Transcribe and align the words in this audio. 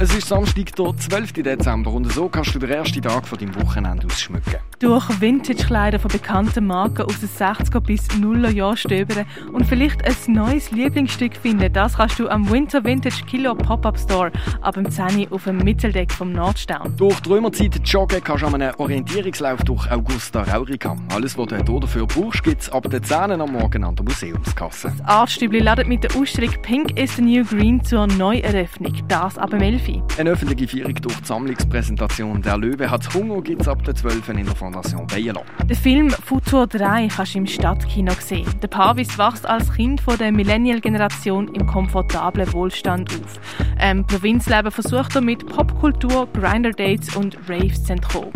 Es 0.00 0.12
ist 0.14 0.26
Samstag, 0.28 0.74
der 0.74 0.96
12. 0.96 1.32
Dezember 1.34 1.92
und 1.92 2.10
so 2.10 2.28
kannst 2.28 2.54
du 2.54 2.58
den 2.58 2.70
ersten 2.70 3.02
Tag 3.02 3.28
von 3.28 3.38
deinem 3.38 3.54
Wochenende 3.60 4.06
ausschmücken. 4.06 4.56
Durch 4.80 5.20
Vintage-Kleider 5.20 6.00
von 6.00 6.10
bekannten 6.10 6.66
Marken 6.66 7.02
aus 7.02 7.20
den 7.20 7.28
60er 7.28 7.78
bis 7.78 8.08
0er 8.08 8.50
Jahren 8.50 8.76
stöbern 8.76 9.26
und 9.52 9.64
vielleicht 9.66 10.04
ein 10.04 10.32
neues 10.32 10.72
Lieblingsstück 10.72 11.36
finden, 11.36 11.72
das 11.72 11.98
kannst 11.98 12.18
du 12.18 12.28
am 12.28 12.50
Winter 12.50 12.82
Vintage 12.82 13.22
Kilo 13.26 13.54
Pop-Up 13.54 13.96
Store 13.98 14.32
ab 14.62 14.74
dem 14.74 14.90
10 14.90 15.30
auf 15.30 15.44
dem 15.44 15.58
Mitteldeck 15.58 16.10
vom 16.10 16.32
Nordstern. 16.32 16.94
Durch 16.96 17.20
die 17.20 17.28
Römerzeit 17.28 17.80
joggen 17.84 18.24
kannst 18.24 18.42
du 18.42 18.46
an 18.48 18.54
einem 18.54 18.74
Orientierungslauf 18.78 19.62
durch 19.62 19.88
Augusta 19.90 20.42
Raurica. 20.42 20.96
Alles, 21.14 21.38
was 21.38 21.46
du 21.46 21.78
dafür 21.78 22.06
brauchst, 22.06 22.42
gibt 22.42 22.62
es 22.62 22.72
ab 22.72 22.88
der 22.90 23.02
10 23.02 23.40
am 23.40 23.52
Morgen 23.52 23.84
an 23.84 23.94
der 23.94 24.04
Museumskasse. 24.04 24.92
Das 24.98 25.06
Artstübli 25.06 25.60
ladet 25.60 25.86
mit 25.86 26.02
der 26.02 26.16
Ausstellung 26.16 26.54
Pink 26.62 26.98
is 26.98 27.14
the 27.16 27.22
New 27.22 27.44
Green 27.44 27.84
zur 27.84 28.06
Neueröffnung. 28.06 28.94
Das 29.06 29.38
ab 29.38 29.50
dem 29.50 29.60
11. 29.60 29.81
Eine 30.18 30.30
öffentliche 30.30 30.68
Feierung 30.68 30.94
durch 30.94 31.16
die 31.16 31.24
Sammlungspräsentation 31.24 32.42
«Der 32.42 32.56
Löwe 32.56 32.90
hat 32.90 33.12
Hunger» 33.14 33.40
gibt 33.42 33.62
es 33.62 33.68
ab 33.68 33.82
der 33.84 33.94
12. 33.94 34.28
in 34.28 34.44
der 34.44 34.54
Fondation 34.54 35.06
Bayerlo. 35.06 35.42
Den 35.64 35.76
Film 35.76 36.10
«Futur 36.10 36.64
3» 36.64 37.08
kannst 37.08 37.34
du 37.34 37.38
im 37.38 37.46
Stadtkino 37.46 38.12
sehen. 38.20 38.46
Der 38.62 38.68
Pavis 38.68 39.18
wächst 39.18 39.46
als 39.46 39.72
Kind 39.72 40.00
von 40.00 40.18
der 40.18 40.30
Millennial-Generation 40.30 41.54
im 41.54 41.66
komfortablen 41.66 42.52
Wohlstand 42.52 43.10
auf. 43.10 43.40
Ähm, 43.84 44.06
Provinzleben 44.06 44.70
versucht 44.70 45.16
er 45.16 45.22
mit 45.22 45.44
Popkultur, 45.44 46.28
Grinder-Dates 46.32 47.16
und 47.16 47.36
Raves 47.48 47.82
zu 47.82 47.94
entkommen. 47.94 48.30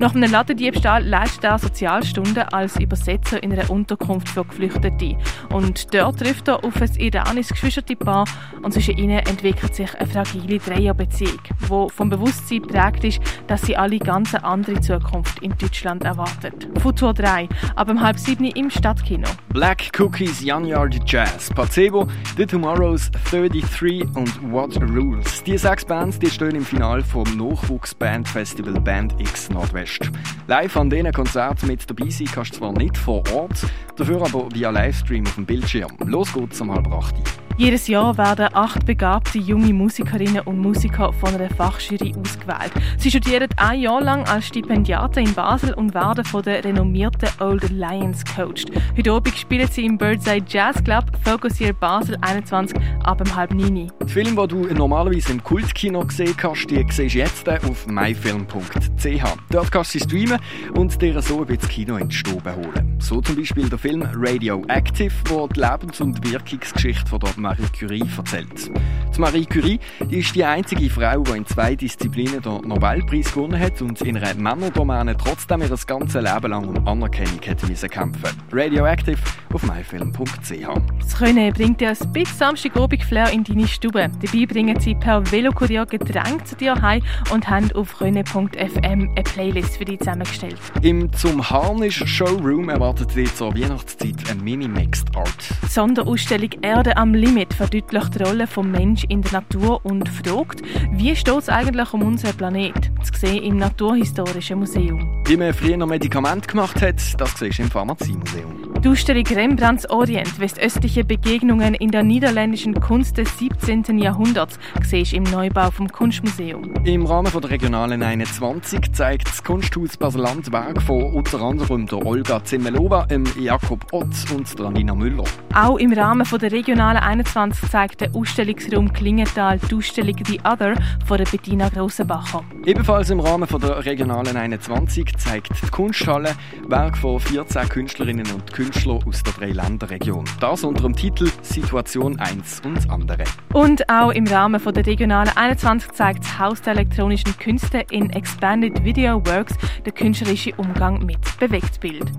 Nach 0.00 0.12
einem 0.12 0.32
Ladendiebstahl 0.32 1.04
leistet 1.04 1.44
er 1.44 1.56
Sozialstunden 1.56 2.42
als 2.42 2.80
Übersetzer 2.80 3.40
in 3.40 3.52
einer 3.52 3.70
Unterkunft 3.70 4.28
für 4.28 4.44
Geflüchtete. 4.44 5.16
Und 5.52 5.94
dort 5.94 6.18
trifft 6.18 6.48
er 6.48 6.64
auf 6.64 6.82
ein 6.82 6.90
iranisches 6.96 7.50
Geschwisterpaar 7.50 8.24
und 8.60 8.72
zwischen 8.72 8.98
ihnen 8.98 9.20
entwickelt 9.20 9.72
sich 9.72 9.94
eine 9.94 10.08
fragile 10.08 10.58
Dreierbeziehung, 10.58 11.38
die 11.62 11.90
vom 11.94 12.10
Bewusstsein 12.10 12.62
prägt 12.62 13.04
ist, 13.04 13.20
dass 13.46 13.62
sie 13.62 13.76
alle 13.76 14.00
ganz 14.00 14.34
andere 14.34 14.80
Zukunft 14.80 15.40
in 15.44 15.56
Deutschland 15.56 16.02
erwartet. 16.02 16.68
Futur 16.80 17.14
3, 17.14 17.48
ab 17.76 17.88
um 17.88 18.02
halb 18.02 18.18
sieben 18.18 18.46
im 18.46 18.68
Stadtkino. 18.68 19.28
Black 19.58 19.90
Cookies, 19.98 20.40
Yard 20.40 21.00
Jazz, 21.04 21.50
Placebo, 21.52 22.06
The 22.36 22.46
Tomorrows, 22.46 23.10
33 23.28 24.02
und 24.14 24.52
What 24.52 24.80
Rules. 24.80 25.42
Die 25.42 25.58
sechs 25.58 25.84
Bands 25.84 26.16
die 26.16 26.30
stehen 26.30 26.54
im 26.54 26.64
Finale 26.64 27.02
vom 27.02 27.24
Nachwuchsbandfestival 27.36 28.74
Band 28.74 29.20
X 29.20 29.50
Nordwest. 29.50 30.12
Live 30.46 30.76
an 30.76 30.88
diesen 30.88 31.10
Konzerten 31.10 31.66
mit 31.66 31.90
dabei 31.90 32.08
sein 32.08 32.28
kannst 32.32 32.54
du 32.54 32.58
zwar 32.58 32.72
nicht 32.72 32.96
vor 32.96 33.24
Ort, 33.34 33.66
dafür 33.96 34.24
aber 34.24 34.46
via 34.54 34.70
Livestream 34.70 35.26
auf 35.26 35.34
dem 35.34 35.44
Bildschirm. 35.44 35.90
Los 36.04 36.32
geht's 36.32 36.60
um 36.60 36.72
halb 36.72 36.86
acht. 36.92 37.16
Jedes 37.58 37.88
Jahr 37.88 38.16
werden 38.16 38.46
acht 38.52 38.86
begabte 38.86 39.36
junge 39.36 39.74
Musikerinnen 39.74 40.42
und 40.42 40.60
Musiker 40.60 41.12
von 41.12 41.34
einer 41.34 41.50
Fachjury 41.50 42.14
ausgewählt. 42.16 42.70
Sie 42.98 43.10
studieren 43.10 43.48
ein 43.56 43.80
Jahr 43.80 44.00
lang 44.00 44.24
als 44.28 44.46
Stipendiaten 44.46 45.26
in 45.26 45.34
Basel 45.34 45.74
und 45.74 45.92
werden 45.92 46.24
von 46.24 46.44
der 46.44 46.64
renommierten 46.64 47.28
Old 47.40 47.68
Lions 47.70 48.24
coached. 48.24 48.70
Heute 48.96 49.10
Abend 49.10 49.36
spielen 49.36 49.66
sie 49.66 49.86
im 49.86 49.98
Birdseye 49.98 50.40
Jazz 50.46 50.84
Club 50.84 51.06
Focus 51.24 51.58
Year 51.58 51.72
Basel 51.72 52.16
21 52.20 52.78
ab 53.02 53.20
um 53.20 53.34
halb 53.34 53.52
neun. 53.52 53.90
Die 54.04 54.12
Filme, 54.12 54.46
die 54.46 54.54
du 54.54 54.74
normalerweise 54.74 55.32
im 55.32 55.42
Kultkino 55.42 56.04
gesehen 56.04 56.36
hast, 56.40 56.68
die 56.68 56.86
siehst 56.88 57.16
du 57.16 57.18
jetzt 57.18 57.48
auf 57.48 57.88
myfilm.ch. 57.88 59.24
Dort 59.50 59.72
kannst 59.72 59.96
du 59.96 59.98
sie 59.98 60.04
streamen 60.04 60.38
und 60.76 61.02
dir 61.02 61.20
so 61.20 61.40
ein 61.40 61.46
bisschen 61.46 61.68
Kino 61.68 61.96
in 61.96 62.08
die 62.08 62.14
Stube 62.14 62.54
holen. 62.54 62.87
So 63.00 63.20
zum 63.20 63.36
Beispiel 63.36 63.68
der 63.68 63.78
Film 63.78 64.02
Radioactive, 64.02 65.12
wo 65.26 65.46
die 65.48 65.60
Lebens- 65.60 66.00
und 66.00 66.22
Wirkungsgeschichte 66.30 67.06
von 67.06 67.20
der 67.20 67.30
Marie 67.36 67.66
Curie 67.78 68.04
erzählt. 68.16 68.70
Die 69.18 69.22
Marie 69.22 69.46
Curie 69.46 69.80
die 70.08 70.18
ist 70.20 70.32
die 70.36 70.44
einzige 70.44 70.88
Frau, 70.88 71.24
die 71.24 71.38
in 71.38 71.44
zwei 71.44 71.74
Disziplinen 71.74 72.40
den 72.40 72.68
Nobelpreis 72.68 73.32
gewonnen 73.32 73.58
hat 73.58 73.82
und 73.82 74.00
in 74.02 74.16
einer 74.16 74.32
Männerdomäne 74.34 75.16
trotzdem 75.16 75.60
ihr 75.60 75.74
ganzes 75.88 76.22
Leben 76.22 76.50
lang 76.52 76.68
um 76.68 76.86
Anerkennung 76.86 77.40
hat 77.48 77.68
müssen 77.68 77.90
kämpfen. 77.90 78.36
Radioactive 78.52 79.18
auf 79.52 79.64
myfilm.ch. 79.64 80.68
Das 81.00 81.16
Können 81.18 81.52
bringt 81.52 81.80
dir 81.80 81.90
ein 81.90 82.12
bisschen 82.12 82.38
Samstagabend-Flair 82.38 83.32
in 83.32 83.42
deine 83.42 83.66
Stube. 83.66 84.08
Dabei 84.22 84.46
bringen 84.46 84.78
sie 84.78 84.94
per 84.94 85.28
Velokurier 85.32 85.84
Getränke 85.84 86.44
zu 86.44 86.54
dir 86.54 86.80
heim 86.80 87.02
und 87.32 87.50
haben 87.50 87.72
auf 87.72 88.00
röne.fm 88.00 88.76
eine 88.84 89.22
Playlist 89.24 89.78
für 89.78 89.84
dich 89.84 89.98
zusammengestellt. 89.98 90.58
Im 90.82 91.12
Zum 91.12 91.50
Harnisch 91.50 92.04
Showroom 92.06 92.68
erwartet 92.68 93.16
dich 93.16 93.34
zur 93.34 93.52
Weihnachtszeit 93.52 94.30
ein 94.30 94.44
Mini-Mixed 94.44 95.16
Art. 95.16 95.48
Die 95.64 95.66
Sonderausstellung 95.66 96.50
Erde 96.62 96.96
am 96.96 97.14
Limit 97.14 97.52
verdeutlicht 97.52 98.14
die 98.14 98.22
Rolle 98.22 98.46
des 98.46 98.56
Menschen 98.64 99.07
in 99.08 99.22
der 99.22 99.32
Natur 99.32 99.84
und 99.84 100.08
fragt, 100.08 100.62
wie 100.92 101.14
steht 101.16 101.38
es 101.38 101.48
eigentlich 101.48 101.92
um 101.92 102.02
unseren 102.02 102.36
Planet? 102.36 102.90
Zu 103.02 103.18
sehen 103.18 103.42
im 103.42 103.56
Naturhistorischen 103.56 104.58
Museum. 104.60 105.22
Wie 105.26 105.36
man 105.36 105.52
früher 105.52 105.76
noch 105.76 105.86
Medikamente 105.86 106.46
gemacht 106.46 106.80
hat, 106.82 106.96
das 107.20 107.38
siehst 107.38 107.58
du 107.58 107.62
im 107.62 107.70
Pharmaziemuseum. 107.70 108.67
Die 108.84 108.88
Ausstellung 108.88 109.26
Rembrandts 109.26 109.90
Orient, 109.90 110.38
westöstliche 110.38 111.02
Begegnungen 111.02 111.74
in 111.74 111.90
der 111.90 112.04
niederländischen 112.04 112.74
Kunst 112.80 113.18
des 113.18 113.36
17. 113.36 113.98
Jahrhunderts, 113.98 114.56
siehst 114.84 115.14
im 115.14 115.24
Neubau 115.24 115.72
vom 115.72 115.88
Kunstmuseum. 115.88 116.72
Im 116.84 117.04
Rahmen 117.04 117.32
der 117.32 117.50
Regionalen 117.50 118.04
21 118.04 118.92
zeigt 118.92 119.26
das 119.26 119.42
Kunsthaus 119.42 119.96
Baseland 119.96 120.52
Werk 120.52 120.80
von 120.80 121.12
unter 121.12 121.42
anderem 121.42 121.86
der 121.86 122.06
Olga 122.06 122.44
Zemelova, 122.44 123.08
Jakob 123.36 123.84
Ott 123.90 124.14
und 124.32 124.56
der 124.56 124.70
Nina 124.70 124.94
Müller. 124.94 125.24
Auch 125.54 125.78
im 125.78 125.92
Rahmen 125.92 126.24
der 126.40 126.52
Regionalen 126.52 127.02
21 127.02 127.68
zeigt 127.68 128.00
der 128.00 128.14
Ausstellungsraum 128.14 128.92
Klingenthal 128.92 129.58
die 129.58 129.74
Ausstellung 129.74 130.14
The 130.24 130.38
Other 130.44 130.76
von 131.04 131.18
der 131.18 131.24
Bettina 131.24 131.68
Grossenbacher. 131.68 132.44
Ebenfalls 132.64 133.10
im 133.10 133.18
Rahmen 133.18 133.48
der 133.60 133.84
Regionalen 133.84 134.36
21 134.36 135.16
zeigt 135.16 135.50
die 135.60 135.68
Kunsthalle 135.68 136.36
Werk 136.68 136.96
von 136.96 137.18
14 137.18 137.68
Künstlerinnen 137.68 138.26
und 138.30 138.52
Künstlern 138.52 138.67
Künstler 138.68 138.98
aus 139.06 139.22
der 139.22 139.32
Dreiländerregion. 139.32 140.26
Das 140.40 140.62
unter 140.62 140.82
dem 140.82 140.94
Titel 140.94 141.30
Situation 141.40 142.18
1 142.18 142.60
und 142.66 142.90
andere. 142.90 143.24
Und 143.54 143.88
auch 143.88 144.10
im 144.10 144.26
Rahmen 144.26 144.62
der 144.62 144.86
Regionalen 144.86 145.34
21 145.34 145.92
zeigt 145.92 146.24
das 146.24 146.38
Haus 146.38 146.60
der 146.60 146.74
elektronischen 146.74 147.34
Künste 147.38 147.86
in 147.90 148.10
Expanded 148.10 148.84
Video 148.84 149.24
Works 149.26 149.54
den 149.86 149.94
künstlerischen 149.94 150.52
Umgang 150.58 151.02
mit 151.06 151.18
Bewegtbild. 151.38 152.12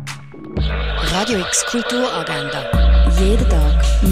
Radio 1.14 1.40
X 1.40 1.66
Kulturagenda. 1.68 2.64
Jeden 3.20 3.48
Tag 3.48 4.04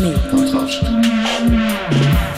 mehr. 1.50 2.37